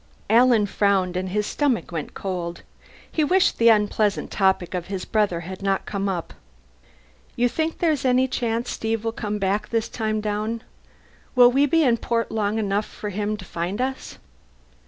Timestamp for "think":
7.47-7.77